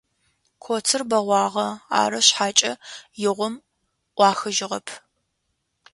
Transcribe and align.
Коцыр 0.63 1.01
бэгъуагъэ, 1.09 1.67
ары 1.99 2.19
шъхьакӏэ 2.27 2.71
игъом 3.27 3.55
ӏуахыжьыгъэп. 4.15 4.87